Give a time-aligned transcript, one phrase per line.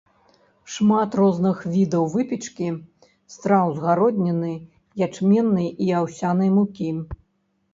[0.75, 2.67] Шмат розных відаў выпечкі,
[3.35, 4.53] страў з гародніны,
[5.09, 6.91] ячменнай і аўсянай мукі.